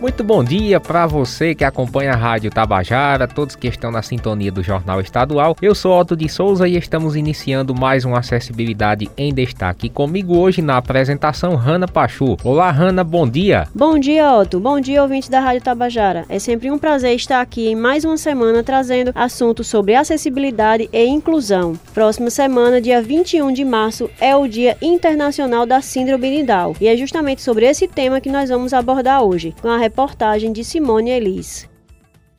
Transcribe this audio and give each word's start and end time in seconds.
Muito 0.00 0.24
bom 0.24 0.42
dia 0.42 0.80
para 0.80 1.06
você 1.06 1.54
que 1.54 1.62
acompanha 1.62 2.12
a 2.12 2.16
Rádio 2.16 2.50
Tabajara, 2.50 3.28
todos 3.28 3.54
que 3.54 3.68
estão 3.68 3.90
na 3.90 4.00
sintonia 4.00 4.50
do 4.50 4.62
Jornal 4.62 4.98
Estadual. 4.98 5.54
Eu 5.60 5.74
sou 5.74 5.92
Otto 6.00 6.16
de 6.16 6.26
Souza 6.26 6.66
e 6.66 6.74
estamos 6.74 7.16
iniciando 7.16 7.74
mais 7.74 8.06
uma 8.06 8.20
Acessibilidade 8.20 9.10
em 9.14 9.34
Destaque. 9.34 9.90
Comigo 9.90 10.38
hoje 10.38 10.62
na 10.62 10.78
apresentação, 10.78 11.54
Hanna 11.54 11.86
Pachu. 11.86 12.38
Olá, 12.42 12.70
Hanna, 12.70 13.04
bom 13.04 13.28
dia. 13.28 13.68
Bom 13.74 13.98
dia, 13.98 14.34
Otto. 14.38 14.58
Bom 14.58 14.80
dia, 14.80 15.02
ouvintes 15.02 15.28
da 15.28 15.38
Rádio 15.38 15.60
Tabajara. 15.60 16.24
É 16.30 16.38
sempre 16.38 16.70
um 16.70 16.78
prazer 16.78 17.14
estar 17.14 17.42
aqui 17.42 17.68
em 17.68 17.76
mais 17.76 18.02
uma 18.02 18.16
semana 18.16 18.64
trazendo 18.64 19.12
assuntos 19.14 19.66
sobre 19.66 19.94
acessibilidade 19.94 20.88
e 20.94 21.04
inclusão. 21.04 21.78
Próxima 21.92 22.30
semana, 22.30 22.80
dia 22.80 23.02
21 23.02 23.52
de 23.52 23.66
março, 23.66 24.08
é 24.18 24.34
o 24.34 24.48
Dia 24.48 24.78
Internacional 24.80 25.66
da 25.66 25.82
Síndrome 25.82 26.38
de 26.38 26.42
Down 26.44 26.74
e 26.80 26.88
é 26.88 26.96
justamente 26.96 27.42
sobre 27.42 27.66
esse 27.66 27.86
tema 27.86 28.18
que 28.18 28.30
nós 28.30 28.48
vamos 28.48 28.72
abordar 28.72 29.22
hoje, 29.22 29.54
com 29.60 29.68
a 29.68 29.89
reportagem 29.90 30.52
de 30.52 30.62
Simone 30.62 31.10
Elis. 31.10 31.68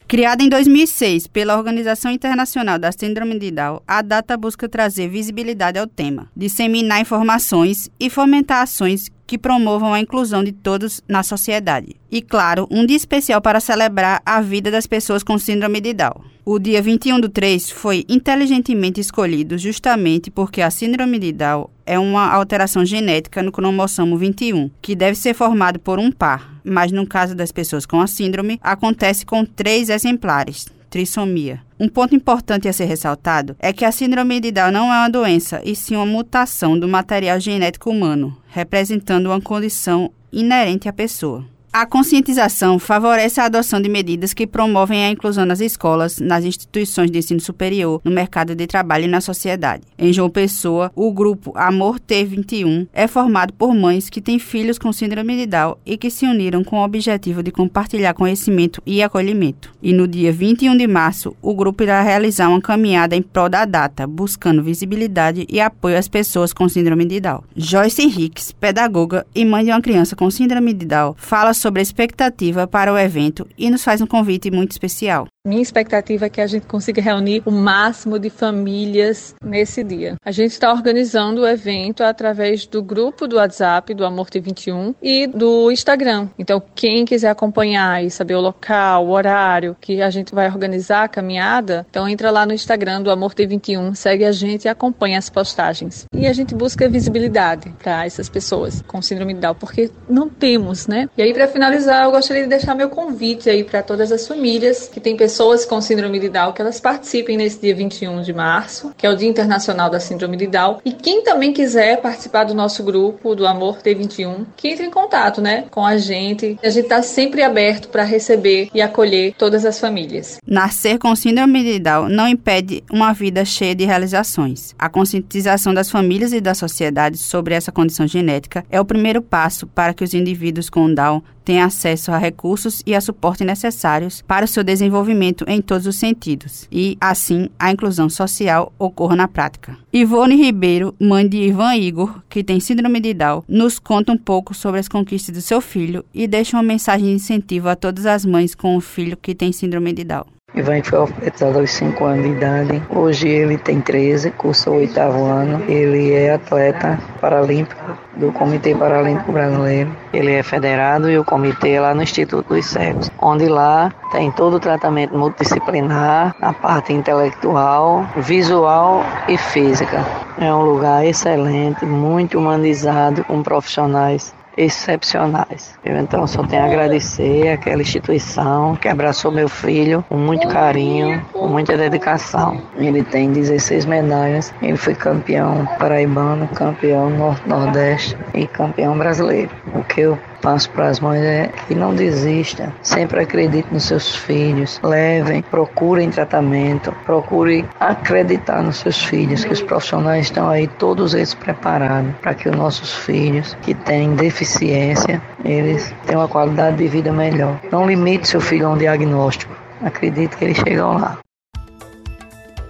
Criada 0.07 0.41
em 0.41 0.49
2006 0.49 1.27
pela 1.27 1.57
Organização 1.57 2.09
Internacional 2.11 2.79
da 2.79 2.91
Síndrome 2.93 3.37
de 3.37 3.51
Down, 3.51 3.81
a 3.85 4.01
data 4.01 4.37
busca 4.37 4.67
trazer 4.69 5.09
visibilidade 5.09 5.77
ao 5.77 5.85
tema, 5.85 6.29
disseminar 6.35 7.01
informações 7.01 7.89
e 7.99 8.09
fomentar 8.09 8.61
ações 8.61 9.09
que 9.31 9.37
promovam 9.37 9.93
a 9.93 9.99
inclusão 10.01 10.43
de 10.43 10.51
todos 10.51 11.01
na 11.07 11.23
sociedade. 11.23 11.95
E, 12.11 12.21
claro, 12.21 12.67
um 12.69 12.85
dia 12.85 12.97
especial 12.97 13.41
para 13.41 13.61
celebrar 13.61 14.21
a 14.25 14.41
vida 14.41 14.69
das 14.69 14.85
pessoas 14.85 15.23
com 15.23 15.37
síndrome 15.37 15.79
de 15.79 15.93
Down. 15.93 16.25
O 16.43 16.59
dia 16.59 16.81
21 16.81 17.17
do 17.17 17.29
3 17.29 17.71
foi 17.71 18.03
inteligentemente 18.09 18.99
escolhido 18.99 19.57
justamente 19.57 20.29
porque 20.29 20.61
a 20.61 20.69
síndrome 20.69 21.17
de 21.17 21.31
Down 21.31 21.69
é 21.85 21.97
uma 21.97 22.29
alteração 22.29 22.83
genética 22.83 23.41
no 23.41 23.53
cromossomo 23.53 24.17
21, 24.17 24.69
que 24.81 24.97
deve 24.97 25.15
ser 25.15 25.33
formado 25.33 25.79
por 25.79 25.97
um 25.97 26.11
par, 26.11 26.59
mas 26.61 26.91
no 26.91 27.07
caso 27.07 27.33
das 27.33 27.53
pessoas 27.53 27.85
com 27.85 28.01
a 28.01 28.07
síndrome, 28.07 28.59
acontece 28.61 29.25
com 29.25 29.45
três 29.45 29.87
exemplares, 29.89 30.67
trissomia. 30.91 31.61
Um 31.79 31.87
ponto 31.87 32.13
importante 32.13 32.67
a 32.67 32.73
ser 32.73 32.85
ressaltado 32.85 33.55
é 33.57 33.73
que 33.73 33.85
a 33.85 33.91
síndrome 33.91 34.39
de 34.39 34.51
Down 34.51 34.71
não 34.71 34.93
é 34.93 34.99
uma 34.99 35.09
doença, 35.09 35.61
e 35.63 35.75
sim 35.75 35.95
uma 35.95 36.05
mutação 36.05 36.77
do 36.77 36.87
material 36.87 37.39
genético 37.39 37.89
humano, 37.89 38.37
representando 38.49 39.27
uma 39.27 39.41
condição 39.41 40.11
inerente 40.31 40.87
à 40.87 40.93
pessoa. 40.93 41.43
A 41.73 41.85
conscientização 41.85 42.77
favorece 42.77 43.39
a 43.39 43.45
adoção 43.45 43.81
de 43.81 43.87
medidas 43.87 44.33
que 44.33 44.45
promovem 44.45 45.05
a 45.05 45.09
inclusão 45.09 45.45
nas 45.45 45.61
escolas, 45.61 46.19
nas 46.19 46.43
instituições 46.43 47.09
de 47.09 47.19
ensino 47.19 47.39
superior, 47.39 48.01
no 48.03 48.11
mercado 48.11 48.53
de 48.53 48.67
trabalho 48.67 49.05
e 49.05 49.07
na 49.07 49.21
sociedade. 49.21 49.83
Em 49.97 50.11
João 50.11 50.29
Pessoa, 50.29 50.91
o 50.93 51.13
grupo 51.13 51.53
Amor 51.55 51.97
T21 51.97 52.89
é 52.91 53.07
formado 53.07 53.53
por 53.53 53.73
mães 53.73 54.09
que 54.09 54.19
têm 54.19 54.37
filhos 54.37 54.77
com 54.77 54.91
síndrome 54.91 55.37
de 55.37 55.45
Down 55.45 55.77
e 55.85 55.95
que 55.95 56.11
se 56.11 56.25
uniram 56.25 56.61
com 56.61 56.77
o 56.77 56.83
objetivo 56.83 57.41
de 57.41 57.53
compartilhar 57.53 58.15
conhecimento 58.15 58.81
e 58.85 59.01
acolhimento. 59.01 59.73
E 59.81 59.93
no 59.93 60.09
dia 60.09 60.33
21 60.33 60.75
de 60.75 60.87
março, 60.87 61.33
o 61.41 61.55
grupo 61.55 61.83
irá 61.83 62.01
realizar 62.01 62.49
uma 62.49 62.59
caminhada 62.59 63.15
em 63.15 63.21
prol 63.21 63.47
da 63.47 63.63
data, 63.63 64.05
buscando 64.05 64.61
visibilidade 64.61 65.47
e 65.49 65.61
apoio 65.61 65.97
às 65.97 66.09
pessoas 66.09 66.51
com 66.51 66.67
síndrome 66.67 67.05
de 67.05 67.21
Down. 67.21 67.43
Joyce 67.55 68.01
Henriques, 68.01 68.51
pedagoga 68.51 69.25
e 69.33 69.45
mãe 69.45 69.63
de 69.63 69.71
uma 69.71 69.81
criança 69.81 70.17
com 70.17 70.29
síndrome 70.29 70.73
de 70.73 70.85
Down, 70.85 71.15
fala 71.17 71.53
sobre 71.61 71.79
a 71.79 71.83
expectativa 71.83 72.67
para 72.67 72.91
o 72.91 72.97
evento 72.97 73.47
e 73.57 73.69
nos 73.69 73.83
faz 73.83 74.01
um 74.01 74.07
convite 74.07 74.49
muito 74.49 74.71
especial. 74.71 75.27
Minha 75.43 75.63
expectativa 75.63 76.27
é 76.27 76.29
que 76.29 76.39
a 76.39 76.45
gente 76.45 76.67
consiga 76.67 77.01
reunir 77.01 77.41
o 77.47 77.51
máximo 77.51 78.19
de 78.19 78.29
famílias 78.29 79.33
nesse 79.43 79.83
dia. 79.83 80.13
A 80.23 80.31
gente 80.31 80.51
está 80.51 80.71
organizando 80.71 81.41
o 81.41 81.47
evento 81.47 82.03
através 82.03 82.67
do 82.67 82.83
grupo 82.83 83.27
do 83.27 83.37
WhatsApp 83.37 83.91
do 83.95 84.05
Amor 84.05 84.29
T21 84.29 84.93
e 85.01 85.25
do 85.25 85.71
Instagram. 85.71 86.29
Então, 86.37 86.61
quem 86.75 87.05
quiser 87.05 87.31
acompanhar 87.31 88.05
e 88.05 88.11
saber 88.11 88.35
o 88.35 88.39
local, 88.39 89.07
o 89.07 89.09
horário 89.09 89.75
que 89.81 89.99
a 89.99 90.11
gente 90.11 90.31
vai 90.31 90.47
organizar 90.47 91.05
a 91.05 91.07
caminhada, 91.07 91.87
então 91.89 92.07
entra 92.07 92.29
lá 92.29 92.45
no 92.45 92.53
Instagram 92.53 93.01
do 93.01 93.09
Amor 93.09 93.33
T21, 93.33 93.95
segue 93.95 94.25
a 94.25 94.31
gente 94.31 94.65
e 94.65 94.69
acompanha 94.69 95.17
as 95.17 95.27
postagens. 95.27 96.05
E 96.13 96.27
a 96.27 96.33
gente 96.33 96.53
busca 96.53 96.87
visibilidade 96.87 97.73
para 97.81 98.05
essas 98.05 98.29
pessoas 98.29 98.83
com 98.83 99.01
síndrome 99.01 99.33
de 99.33 99.39
Down, 99.39 99.55
porque 99.55 99.89
não 100.07 100.29
temos, 100.29 100.85
né? 100.85 101.09
E 101.17 101.23
aí, 101.23 101.33
para 101.33 101.47
finalizar, 101.47 102.03
eu 102.05 102.11
gostaria 102.11 102.43
de 102.43 102.49
deixar 102.49 102.75
meu 102.75 102.89
convite 102.89 103.49
aí 103.49 103.63
para 103.63 103.81
todas 103.81 104.11
as 104.11 104.27
famílias 104.27 104.87
que 104.87 104.99
têm 104.99 105.17
pessoas 105.17 105.30
pessoas 105.31 105.63
com 105.63 105.79
síndrome 105.79 106.19
de 106.19 106.27
Down 106.27 106.51
que 106.51 106.61
elas 106.61 106.81
participem 106.81 107.37
nesse 107.37 107.61
dia 107.61 107.73
21 107.73 108.21
de 108.21 108.33
março, 108.33 108.93
que 108.97 109.07
é 109.07 109.09
o 109.09 109.15
Dia 109.15 109.29
Internacional 109.29 109.89
da 109.89 109.97
Síndrome 109.97 110.35
de 110.35 110.45
Down. 110.45 110.79
E 110.83 110.91
quem 110.91 111.23
também 111.23 111.53
quiser 111.53 112.01
participar 112.01 112.43
do 112.43 112.53
nosso 112.53 112.83
grupo 112.83 113.33
do 113.33 113.47
Amor 113.47 113.77
T21, 113.77 114.45
que 114.57 114.67
entre 114.67 114.85
em 114.85 114.91
contato, 114.91 115.39
né, 115.39 115.63
com 115.71 115.85
a 115.85 115.95
gente. 115.95 116.59
A 116.61 116.69
gente 116.69 116.83
está 116.83 117.01
sempre 117.01 117.43
aberto 117.43 117.87
para 117.87 118.03
receber 118.03 118.69
e 118.73 118.81
acolher 118.81 119.33
todas 119.37 119.63
as 119.63 119.79
famílias. 119.79 120.37
Nascer 120.45 120.99
com 120.99 121.15
síndrome 121.15 121.63
de 121.63 121.79
Down 121.79 122.09
não 122.09 122.27
impede 122.27 122.83
uma 122.91 123.13
vida 123.13 123.45
cheia 123.45 123.73
de 123.73 123.85
realizações. 123.85 124.75
A 124.77 124.89
conscientização 124.89 125.73
das 125.73 125.89
famílias 125.89 126.33
e 126.33 126.41
da 126.41 126.53
sociedade 126.53 127.17
sobre 127.17 127.55
essa 127.55 127.71
condição 127.71 128.05
genética 128.05 128.65
é 128.69 128.81
o 128.81 128.85
primeiro 128.85 129.21
passo 129.21 129.65
para 129.65 129.93
que 129.93 130.03
os 130.03 130.13
indivíduos 130.13 130.69
com 130.69 130.93
Down 130.93 131.23
tenham 131.43 131.65
acesso 131.65 132.11
a 132.11 132.17
recursos 132.17 132.81
e 132.85 132.95
a 132.95 133.01
suporte 133.01 133.43
necessários 133.43 134.21
para 134.21 134.45
o 134.45 134.47
seu 134.47 134.63
desenvolvimento 134.63 135.45
em 135.47 135.61
todos 135.61 135.87
os 135.87 135.95
sentidos 135.95 136.67
e, 136.71 136.97
assim, 136.99 137.49
a 137.57 137.71
inclusão 137.71 138.09
social 138.09 138.71
ocorra 138.77 139.15
na 139.15 139.27
prática. 139.27 139.77
Ivone 139.93 140.35
Ribeiro, 140.35 140.95
mãe 140.99 141.27
de 141.27 141.37
Ivan 141.37 141.75
Igor, 141.75 142.21
que 142.29 142.43
tem 142.43 142.59
síndrome 142.59 142.99
de 142.99 143.13
Down, 143.13 143.43
nos 143.47 143.79
conta 143.79 144.11
um 144.11 144.17
pouco 144.17 144.53
sobre 144.53 144.79
as 144.79 144.87
conquistas 144.87 145.35
do 145.35 145.41
seu 145.41 145.61
filho 145.61 146.05
e 146.13 146.27
deixa 146.27 146.55
uma 146.57 146.63
mensagem 146.63 147.07
de 147.07 147.13
incentivo 147.13 147.69
a 147.69 147.75
todas 147.75 148.05
as 148.05 148.25
mães 148.25 148.55
com 148.55 148.75
um 148.75 148.81
filho 148.81 149.17
que 149.17 149.35
tem 149.35 149.51
síndrome 149.51 149.93
de 149.93 150.03
Down. 150.03 150.25
Ivan 150.53 150.83
foi 150.83 150.99
alfabetizado 150.99 151.59
aos 151.59 151.71
5 151.71 152.03
anos 152.03 152.25
de 152.25 152.31
idade. 152.31 152.83
Hoje 152.89 153.27
ele 153.27 153.57
tem 153.57 153.79
13, 153.79 154.31
cursa 154.31 154.69
o 154.69 154.75
oitavo 154.75 155.23
ano. 155.23 155.63
Ele 155.67 156.13
é 156.13 156.33
atleta 156.33 156.99
paralímpico 157.21 157.81
do 158.17 158.31
Comitê 158.33 158.75
Paralímpico 158.75 159.31
Brasileiro. 159.31 159.95
Ele 160.11 160.33
é 160.33 160.43
federado 160.43 161.09
e 161.09 161.17
o 161.17 161.23
comitê 161.23 161.71
é 161.71 161.81
lá 161.81 161.95
no 161.95 162.03
Instituto 162.03 162.53
dos 162.53 162.65
Cegos, 162.65 163.09
onde 163.19 163.47
lá 163.47 163.93
tem 164.11 164.29
todo 164.31 164.55
o 164.55 164.59
tratamento 164.59 165.17
multidisciplinar, 165.17 166.35
na 166.39 166.51
parte 166.51 166.91
intelectual, 166.91 168.05
visual 168.17 169.05
e 169.29 169.37
física. 169.37 170.05
É 170.37 170.53
um 170.53 170.63
lugar 170.63 171.05
excelente, 171.05 171.85
muito 171.85 172.37
humanizado, 172.37 173.23
com 173.23 173.41
profissionais 173.41 174.33
excepcionais. 174.57 175.77
Eu 175.83 175.97
então 175.97 176.25
só 176.27 176.43
tenho 176.43 176.63
a 176.63 176.65
agradecer 176.65 177.49
àquela 177.49 177.81
instituição 177.81 178.75
que 178.75 178.87
abraçou 178.87 179.31
meu 179.31 179.47
filho 179.47 180.03
com 180.09 180.17
muito 180.17 180.47
carinho, 180.47 181.25
com 181.31 181.47
muita 181.47 181.77
dedicação. 181.77 182.61
Ele 182.77 183.03
tem 183.03 183.31
16 183.31 183.85
medalhas, 183.85 184.53
ele 184.61 184.77
foi 184.77 184.95
campeão 184.95 185.67
paraibano, 185.79 186.47
campeão 186.49 187.09
norte-nordeste 187.09 188.17
e 188.33 188.47
campeão 188.47 188.97
brasileiro. 188.97 189.51
O 189.73 189.83
que 189.83 190.01
eu 190.01 190.17
passo 190.41 190.69
para 190.71 190.87
as 190.87 190.99
mães 190.99 191.21
é 191.21 191.49
que 191.67 191.75
não 191.75 191.93
desista, 191.93 192.73
sempre 192.81 193.21
acredite 193.21 193.67
nos 193.71 193.85
seus 193.85 194.15
filhos, 194.15 194.79
levem, 194.83 195.41
procurem 195.41 196.09
tratamento, 196.09 196.91
procure 197.05 197.65
acreditar 197.79 198.61
nos 198.61 198.77
seus 198.77 199.01
filhos, 199.03 199.45
que 199.45 199.53
os 199.53 199.61
profissionais 199.61 200.25
estão 200.25 200.49
aí 200.49 200.67
todos 200.67 201.13
eles 201.13 201.33
preparados 201.33 202.13
para 202.21 202.33
que 202.33 202.49
os 202.49 202.55
nossos 202.55 202.93
filhos 202.93 203.55
que 203.61 203.73
têm 203.73 204.15
deficiência, 204.15 205.21
eles 205.45 205.93
tenham 206.05 206.21
uma 206.21 206.27
qualidade 206.27 206.77
de 206.77 206.87
vida 206.87 207.11
melhor. 207.11 207.59
Não 207.71 207.85
limite 207.85 208.27
seu 208.27 208.41
filho 208.41 208.67
a 208.67 208.71
um 208.71 208.77
diagnóstico, 208.77 209.53
acredite 209.81 210.35
que 210.35 210.45
eles 210.45 210.57
chegam 210.57 210.97
lá. 210.97 211.19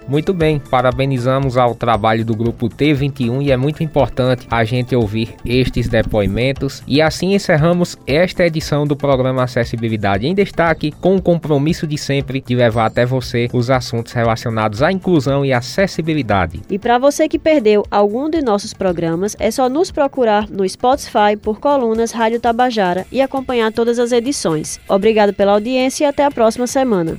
Muito 0.08 0.34
bem, 0.34 0.58
parabenizamos 0.58 1.56
ao 1.56 1.74
trabalho 1.74 2.24
do 2.24 2.34
grupo 2.34 2.68
T21 2.68 3.42
e 3.42 3.52
é 3.52 3.56
muito 3.56 3.82
importante 3.82 4.46
a 4.50 4.64
gente 4.64 4.94
ouvir 4.94 5.34
estes 5.44 5.88
depoimentos. 5.88 6.82
E 6.86 7.00
assim 7.00 7.34
encerramos 7.34 7.96
esta 8.06 8.44
edição 8.44 8.86
do 8.86 8.96
programa 8.96 9.44
Acessibilidade 9.44 10.26
em 10.26 10.34
Destaque, 10.34 10.92
com 11.00 11.16
o 11.16 11.22
compromisso 11.22 11.86
de 11.86 11.96
sempre 11.96 12.40
de 12.40 12.54
levar 12.54 12.86
até 12.86 13.06
você 13.06 13.48
os 13.52 13.70
assuntos 13.70 14.12
relacionados 14.12 14.82
à 14.82 14.90
inclusão 14.90 15.44
e 15.44 15.52
acessibilidade. 15.52 16.60
E 16.68 16.78
para 16.78 16.98
você 16.98 17.28
que 17.28 17.38
perdeu 17.38 17.84
algum 17.90 18.28
de 18.28 18.42
nossos 18.42 18.72
programas, 18.72 19.36
é 19.38 19.50
só 19.50 19.68
nos 19.68 19.90
procurar 19.90 20.48
no 20.48 20.68
Spotify 20.68 21.36
por 21.40 21.60
Colunas 21.60 22.12
Rádio 22.12 22.40
Tabajara 22.40 23.06
e 23.10 23.20
acompanhar 23.20 23.72
todas 23.72 23.98
as 23.98 24.12
edições. 24.12 24.80
Obrigado 24.88 25.32
pela 25.32 25.52
audiência 25.52 26.04
e 26.04 26.06
até 26.06 26.24
a 26.24 26.30
próxima 26.30 26.66
semana. 26.66 27.18